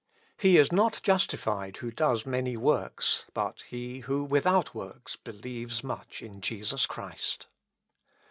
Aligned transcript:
"He 0.39 0.57
is 0.57 0.71
not 0.71 0.99
justified 1.03 1.77
who 1.77 1.91
does 1.91 2.25
many 2.25 2.57
works; 2.57 3.25
but 3.35 3.61
he 3.69 3.99
who, 3.99 4.23
without 4.23 4.73
works, 4.73 5.15
believes 5.15 5.83
much 5.83 6.23
in 6.23 6.41
Jesus 6.41 6.87
Christ. 6.87 7.45